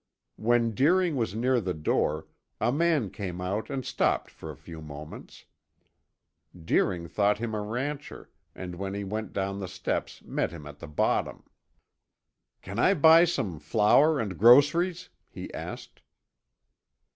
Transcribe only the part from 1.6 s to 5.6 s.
the door, a man came out and stopped for a few moments.